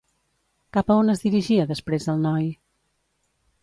[0.77, 2.53] Cap a on es dirigia després el noi?